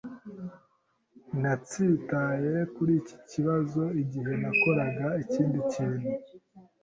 Natsitaye 1.41 2.55
kuri 2.75 2.91
iki 3.01 3.15
kibazo 3.29 3.83
igihe 4.03 4.31
nakoraga 4.41 5.07
ikindi 5.23 5.57
kintu. 5.71 6.07